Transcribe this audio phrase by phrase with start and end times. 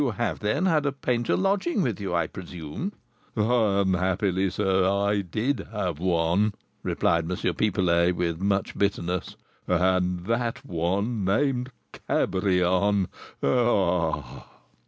[0.01, 2.93] "You have, then, had a painter lodging with you, I presume?"
[3.35, 7.37] "Unhappily, sir, I did have one," replied M.
[7.53, 9.35] Pipelet, with much bitterness,
[9.67, 11.69] "and that one named
[12.09, 13.09] Cabrion.
[13.43, 14.47] Ah!"